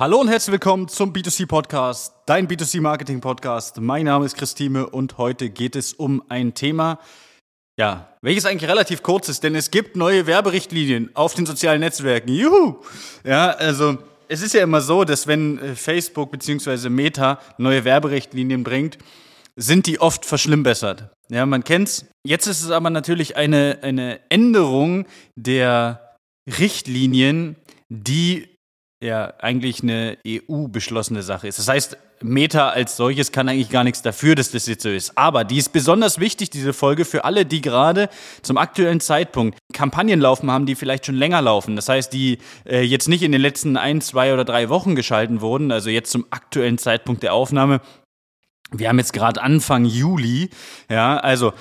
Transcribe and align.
Hallo 0.00 0.18
und 0.18 0.28
herzlich 0.28 0.52
willkommen 0.52 0.88
zum 0.88 1.12
B2C 1.12 1.46
Podcast, 1.46 2.14
dein 2.24 2.48
B2C 2.48 2.80
Marketing 2.80 3.20
Podcast. 3.20 3.82
Mein 3.82 4.06
Name 4.06 4.24
ist 4.24 4.34
Christine 4.34 4.88
und 4.88 5.18
heute 5.18 5.50
geht 5.50 5.76
es 5.76 5.92
um 5.92 6.22
ein 6.30 6.54
Thema, 6.54 7.00
ja, 7.78 8.16
welches 8.22 8.46
eigentlich 8.46 8.70
relativ 8.70 9.02
kurz 9.02 9.28
ist, 9.28 9.44
denn 9.44 9.54
es 9.54 9.70
gibt 9.70 9.96
neue 9.96 10.26
Werberichtlinien 10.26 11.14
auf 11.14 11.34
den 11.34 11.44
sozialen 11.44 11.80
Netzwerken. 11.80 12.32
Juhu! 12.32 12.76
Ja, 13.24 13.50
also 13.50 13.98
es 14.28 14.40
ist 14.40 14.54
ja 14.54 14.62
immer 14.62 14.80
so, 14.80 15.04
dass 15.04 15.26
wenn 15.26 15.58
äh, 15.58 15.74
Facebook 15.74 16.30
bzw. 16.30 16.88
Meta 16.88 17.38
neue 17.58 17.84
Werberichtlinien 17.84 18.64
bringt, 18.64 18.96
sind 19.54 19.86
die 19.86 20.00
oft 20.00 20.24
verschlimmbessert. 20.24 21.10
Ja, 21.28 21.44
man 21.44 21.62
kennt's. 21.62 22.06
Jetzt 22.26 22.46
ist 22.46 22.62
es 22.62 22.70
aber 22.70 22.88
natürlich 22.88 23.36
eine, 23.36 23.80
eine 23.82 24.18
Änderung 24.30 25.04
der 25.36 26.16
Richtlinien, 26.48 27.56
die 27.90 28.48
ja 29.02 29.32
eigentlich 29.38 29.82
eine 29.82 30.18
EU-beschlossene 30.26 31.22
Sache 31.22 31.48
ist. 31.48 31.58
Das 31.58 31.68
heißt, 31.68 31.96
Meta 32.22 32.68
als 32.68 32.96
solches 32.96 33.32
kann 33.32 33.48
eigentlich 33.48 33.70
gar 33.70 33.82
nichts 33.82 34.02
dafür, 34.02 34.34
dass 34.34 34.50
das 34.50 34.66
jetzt 34.66 34.82
so 34.82 34.90
ist. 34.90 35.16
Aber 35.16 35.44
die 35.44 35.56
ist 35.56 35.70
besonders 35.70 36.20
wichtig, 36.20 36.50
diese 36.50 36.74
Folge, 36.74 37.06
für 37.06 37.24
alle, 37.24 37.46
die 37.46 37.62
gerade 37.62 38.10
zum 38.42 38.58
aktuellen 38.58 39.00
Zeitpunkt 39.00 39.58
Kampagnen 39.72 40.20
laufen 40.20 40.50
haben, 40.50 40.66
die 40.66 40.74
vielleicht 40.74 41.06
schon 41.06 41.14
länger 41.14 41.40
laufen. 41.40 41.76
Das 41.76 41.88
heißt, 41.88 42.12
die 42.12 42.38
äh, 42.66 42.82
jetzt 42.82 43.08
nicht 43.08 43.22
in 43.22 43.32
den 43.32 43.40
letzten 43.40 43.78
ein, 43.78 44.02
zwei 44.02 44.34
oder 44.34 44.44
drei 44.44 44.68
Wochen 44.68 44.94
geschalten 44.94 45.40
wurden, 45.40 45.72
also 45.72 45.88
jetzt 45.88 46.10
zum 46.10 46.26
aktuellen 46.30 46.76
Zeitpunkt 46.76 47.22
der 47.22 47.32
Aufnahme, 47.32 47.80
wir 48.72 48.88
haben 48.88 48.98
jetzt 48.98 49.12
gerade 49.12 49.42
Anfang 49.42 49.84
Juli, 49.84 50.50
ja, 50.88 51.16
also 51.16 51.52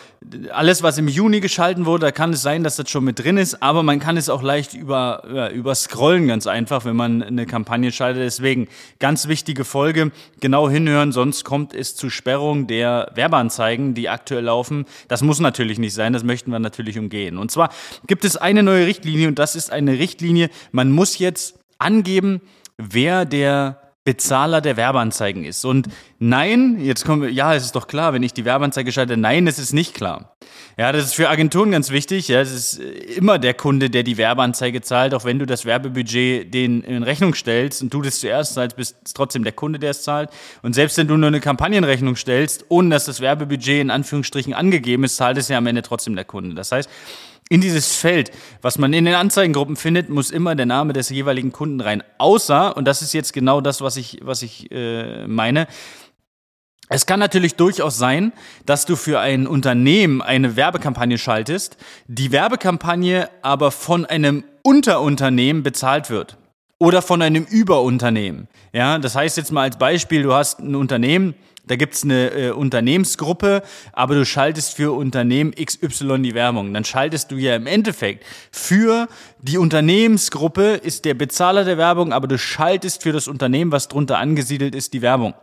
alles, 0.52 0.84
was 0.84 0.98
im 0.98 1.08
Juni 1.08 1.40
geschalten 1.40 1.86
wurde, 1.86 2.08
da 2.08 2.12
kann 2.12 2.34
es 2.34 2.42
sein, 2.42 2.64
dass 2.64 2.76
das 2.76 2.90
schon 2.90 3.04
mit 3.04 3.20
drin 3.20 3.38
ist, 3.38 3.64
aber 3.64 3.84
man 3.84 4.00
kann 4.00 4.18
es 4.18 4.30
auch 4.30 4.44
leicht 4.44 4.74
über, 4.74 5.24
ja, 5.34 5.50
überscrollen, 5.50 6.28
ganz 6.28 6.46
einfach, 6.46 6.86
wenn 6.86 6.96
man 6.96 7.24
eine 7.24 7.46
Kampagne 7.46 7.92
schaltet. 7.92 8.22
Deswegen 8.22 8.68
ganz 9.00 9.28
wichtige 9.28 9.66
Folge, 9.66 10.12
genau 10.40 10.70
hinhören, 10.70 11.12
sonst 11.12 11.46
kommt 11.46 11.74
es 11.74 11.96
zu 11.96 12.10
Sperrung 12.10 12.68
der 12.68 13.12
Werbeanzeigen, 13.16 13.96
die 13.96 14.10
aktuell 14.10 14.44
laufen. 14.44 14.86
Das 15.08 15.24
muss 15.24 15.40
natürlich 15.40 15.80
nicht 15.80 15.94
sein, 15.94 16.14
das 16.14 16.24
möchten 16.24 16.52
wir 16.52 16.60
natürlich 16.60 17.00
umgehen. 17.00 17.38
Und 17.38 17.50
zwar 17.50 17.70
gibt 18.06 18.26
es 18.26 18.38
eine 18.38 18.62
neue 18.62 18.86
Richtlinie 18.86 19.28
und 19.28 19.40
das 19.40 19.56
ist 19.56 19.72
eine 19.72 19.98
Richtlinie, 19.98 20.50
man 20.72 20.92
muss 20.92 21.18
jetzt 21.18 21.60
angeben, 21.80 22.42
wer 22.78 23.26
der 23.26 23.89
Bezahler 24.10 24.60
der 24.60 24.76
Werbeanzeigen 24.76 25.46
ist. 25.46 25.66
Und 25.66 25.88
nein, 26.18 26.80
jetzt 26.80 27.06
kommen 27.06 27.22
wir, 27.22 27.30
ja, 27.30 27.54
es 27.54 27.66
ist 27.66 27.76
doch 27.76 27.86
klar, 27.86 28.12
wenn 28.12 28.24
ich 28.24 28.34
die 28.34 28.44
Werbeanzeige 28.44 28.92
schalte, 28.92 29.18
nein, 29.18 29.46
es 29.46 29.60
ist 29.60 29.72
nicht 29.72 29.94
klar. 29.94 30.36
Ja, 30.80 30.92
das 30.92 31.06
ist 31.06 31.14
für 31.14 31.30
Agenturen 31.30 31.70
ganz 31.70 31.92
wichtig. 31.92 32.28
Ja, 32.28 32.42
es 32.42 32.52
ist 32.52 32.80
immer 32.80 33.38
der 33.38 33.54
Kunde, 33.54 33.92
der 33.92 34.02
die 34.02 34.18
Werbeanzeige 34.18 34.82
zahlt, 34.82 35.14
auch 35.14 35.26
wenn 35.26 35.38
du 35.38 35.46
das 35.46 35.66
Werbebudget 35.66 36.52
den 36.52 36.82
in 36.82 37.04
Rechnung 37.04 37.36
stellst 37.36 37.84
und 37.84 37.94
du 37.94 38.02
das 38.02 38.20
zuerst 38.20 38.56
zahlst, 38.56 38.78
bist 38.78 38.96
es 39.06 39.14
trotzdem 39.14 39.44
der 39.44 39.54
Kunde, 39.54 39.78
der 39.78 39.92
es 39.92 40.02
zahlt. 40.02 40.32
Und 40.64 40.74
selbst 40.74 40.98
wenn 40.98 41.08
du 41.08 41.16
nur 41.16 41.28
eine 41.28 41.40
Kampagnenrechnung 41.40 42.16
stellst, 42.16 42.66
ohne 42.70 42.90
dass 42.90 43.06
das 43.06 43.22
Werbebudget 43.22 43.80
in 43.80 43.92
Anführungsstrichen 43.92 44.56
angegeben 44.56 45.04
ist, 45.04 45.18
zahlt 45.18 45.38
es 45.38 45.50
ja 45.50 45.60
am 45.60 45.68
Ende 45.68 45.84
trotzdem 45.84 46.16
der 46.16 46.26
Kunde. 46.26 46.56
Das 46.56 46.72
heißt, 46.72 46.90
in 47.50 47.62
dieses 47.62 47.96
Feld, 47.96 48.32
was 48.62 48.78
man 48.78 48.94
in 48.94 49.06
den 49.06 49.16
Anzeigengruppen 49.16 49.76
findet, 49.76 50.10
muss 50.10 50.30
immer 50.30 50.56
der 50.56 50.68
Name 50.68 50.94
des 50.94 51.10
jeweiligen 51.10 51.52
Kunden 51.52 51.82
rein. 51.82 52.04
Außer, 52.20 52.78
und 52.78 52.86
das 52.86 53.02
ist 53.02 53.14
jetzt 53.14 53.34
genau 53.34 53.60
das, 53.60 53.82
was 53.82 53.98
ich, 53.98 54.20
was 54.22 54.44
ich 54.44 54.72
äh, 54.72 55.28
meine, 55.28 55.68
es 56.92 57.06
kann 57.06 57.20
natürlich 57.20 57.56
durchaus 57.56 57.98
sein, 57.98 58.34
dass 58.66 58.86
du 58.86 58.96
für 58.96 59.20
ein 59.20 59.46
Unternehmen 59.46 60.24
eine 60.24 60.56
Werbekampagne 60.56 61.20
schaltest, 61.20 61.78
die 62.08 62.32
Werbekampagne 62.32 63.30
aber 63.44 63.72
von 63.72 64.06
einem 64.06 64.44
Unterunternehmen 64.64 65.62
bezahlt 65.62 66.10
wird 66.10 66.38
oder 66.80 67.04
von 67.04 67.22
einem 67.22 67.44
Überunternehmen. 67.44 68.48
Ja, 68.74 68.98
das 68.98 69.16
heißt 69.16 69.38
jetzt 69.38 69.52
mal 69.52 69.64
als 69.64 69.78
Beispiel, 69.78 70.24
du 70.24 70.34
hast 70.34 70.60
ein 70.60 70.76
Unternehmen, 70.76 71.36
da 71.70 71.76
gibt's 71.76 72.04
eine 72.04 72.32
äh, 72.32 72.50
Unternehmensgruppe, 72.50 73.62
aber 73.94 74.16
du 74.16 74.26
schaltest 74.26 74.76
für 74.76 74.92
Unternehmen 74.96 75.54
XY 75.54 76.20
die 76.24 76.34
Werbung. 76.34 76.74
Dann 76.74 76.84
schaltest 76.84 77.30
du 77.30 77.36
ja 77.36 77.56
im 77.56 77.68
Endeffekt 77.68 78.26
für 78.52 79.08
die 79.38 79.60
Unternehmensgruppe 79.60 80.64
ist 80.74 81.06
der 81.06 81.14
Bezahler 81.14 81.66
der 81.66 81.78
Werbung, 81.78 82.12
aber 82.12 82.28
du 82.28 82.40
schaltest 82.40 83.04
für 83.04 83.12
das 83.12 83.28
Unternehmen, 83.28 83.72
was 83.72 83.88
drunter 83.88 84.18
angesiedelt 84.18 84.74
ist, 84.74 84.94
die 84.94 85.04
Werbung. 85.04 85.36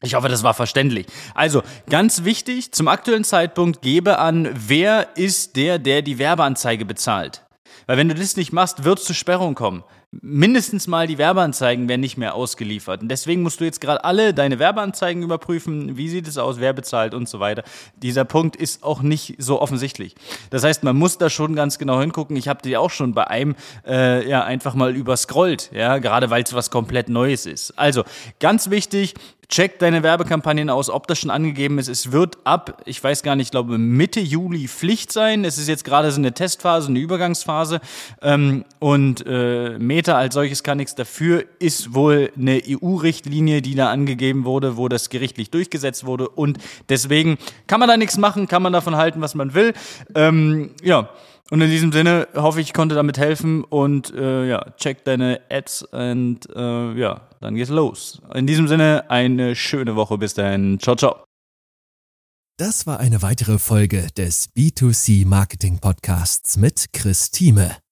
Ich 0.00 0.14
hoffe, 0.14 0.28
das 0.28 0.44
war 0.44 0.54
verständlich. 0.54 1.06
Also, 1.34 1.64
ganz 1.90 2.22
wichtig, 2.22 2.70
zum 2.70 2.86
aktuellen 2.86 3.24
Zeitpunkt 3.24 3.82
gebe 3.82 4.20
an, 4.20 4.48
wer 4.54 5.16
ist 5.16 5.56
der, 5.56 5.80
der 5.80 6.02
die 6.02 6.20
Werbeanzeige 6.20 6.84
bezahlt. 6.84 7.44
Weil 7.86 7.96
wenn 7.96 8.08
du 8.08 8.14
das 8.14 8.36
nicht 8.36 8.52
machst, 8.52 8.84
wird 8.84 9.00
es 9.00 9.06
zu 9.06 9.14
Sperrung 9.14 9.56
kommen 9.56 9.82
mindestens 10.20 10.86
mal 10.86 11.06
die 11.06 11.16
Werbeanzeigen 11.16 11.88
werden 11.88 12.02
nicht 12.02 12.18
mehr 12.18 12.34
ausgeliefert. 12.34 13.02
Und 13.02 13.08
deswegen 13.08 13.42
musst 13.42 13.60
du 13.60 13.64
jetzt 13.64 13.80
gerade 13.80 14.04
alle 14.04 14.34
deine 14.34 14.58
Werbeanzeigen 14.58 15.22
überprüfen. 15.22 15.96
Wie 15.96 16.08
sieht 16.08 16.28
es 16.28 16.36
aus? 16.36 16.60
Wer 16.60 16.74
bezahlt 16.74 17.14
und 17.14 17.28
so 17.28 17.40
weiter. 17.40 17.64
Dieser 17.96 18.24
Punkt 18.24 18.56
ist 18.56 18.82
auch 18.84 19.00
nicht 19.00 19.36
so 19.38 19.60
offensichtlich. 19.60 20.14
Das 20.50 20.64
heißt, 20.64 20.84
man 20.84 20.96
muss 20.96 21.16
da 21.16 21.30
schon 21.30 21.56
ganz 21.56 21.78
genau 21.78 21.98
hingucken. 22.00 22.36
Ich 22.36 22.48
habe 22.48 22.60
die 22.62 22.76
auch 22.76 22.90
schon 22.90 23.14
bei 23.14 23.26
einem 23.26 23.56
äh, 23.86 24.28
ja 24.28 24.44
einfach 24.44 24.74
mal 24.74 24.94
überscrollt, 24.94 25.70
ja, 25.72 25.98
gerade 25.98 26.28
weil 26.28 26.42
es 26.42 26.52
was 26.52 26.70
komplett 26.70 27.08
Neues 27.08 27.46
ist. 27.46 27.78
Also 27.78 28.04
ganz 28.38 28.68
wichtig, 28.68 29.14
check 29.52 29.78
deine 29.78 30.02
Werbekampagnen 30.02 30.70
aus, 30.70 30.88
ob 30.88 31.06
das 31.06 31.18
schon 31.18 31.30
angegeben 31.30 31.78
ist. 31.78 31.88
Es 31.88 32.10
wird 32.10 32.38
ab, 32.44 32.82
ich 32.86 33.04
weiß 33.04 33.22
gar 33.22 33.36
nicht, 33.36 33.48
ich 33.48 33.50
glaube 33.50 33.76
Mitte 33.76 34.18
Juli 34.18 34.66
Pflicht 34.66 35.12
sein. 35.12 35.44
Es 35.44 35.58
ist 35.58 35.68
jetzt 35.68 35.84
gerade 35.84 36.10
so 36.10 36.18
eine 36.18 36.32
Testphase, 36.32 36.88
eine 36.88 36.98
Übergangsphase. 36.98 37.80
Ähm, 38.22 38.64
und 38.78 39.24
äh, 39.26 39.78
Meta 39.78 40.01
als 40.08 40.34
solches 40.34 40.62
kann 40.62 40.78
nichts 40.78 40.94
dafür, 40.94 41.44
ist 41.58 41.94
wohl 41.94 42.30
eine 42.36 42.60
EU-Richtlinie, 42.66 43.62
die 43.62 43.74
da 43.74 43.90
angegeben 43.90 44.44
wurde, 44.44 44.76
wo 44.76 44.88
das 44.88 45.08
gerichtlich 45.10 45.50
durchgesetzt 45.50 46.04
wurde. 46.04 46.28
Und 46.28 46.58
deswegen 46.88 47.38
kann 47.66 47.80
man 47.80 47.88
da 47.88 47.96
nichts 47.96 48.18
machen, 48.18 48.48
kann 48.48 48.62
man 48.62 48.72
davon 48.72 48.96
halten, 48.96 49.20
was 49.20 49.34
man 49.34 49.54
will. 49.54 49.72
Ähm, 50.14 50.70
ja. 50.82 51.10
Und 51.50 51.60
in 51.60 51.70
diesem 51.70 51.92
Sinne 51.92 52.28
hoffe 52.34 52.60
ich, 52.60 52.68
ich 52.68 52.72
konnte 52.72 52.94
damit 52.94 53.18
helfen 53.18 53.62
und 53.64 54.14
äh, 54.14 54.48
ja, 54.48 54.64
check 54.78 55.04
deine 55.04 55.40
Ads 55.50 55.82
und 55.82 56.48
äh, 56.54 56.92
ja, 56.94 57.28
dann 57.40 57.56
geht's 57.56 57.68
los. 57.68 58.22
In 58.34 58.46
diesem 58.46 58.68
Sinne 58.68 59.10
eine 59.10 59.54
schöne 59.54 59.94
Woche. 59.94 60.16
Bis 60.16 60.32
dahin. 60.32 60.78
Ciao, 60.80 60.96
ciao. 60.96 61.24
Das 62.56 62.86
war 62.86 63.00
eine 63.00 63.20
weitere 63.22 63.58
Folge 63.58 64.08
des 64.16 64.48
B2C 64.54 65.26
Marketing 65.26 65.78
Podcasts 65.78 66.56
mit 66.56 66.92
Chris 66.92 67.30
Thieme. 67.30 67.81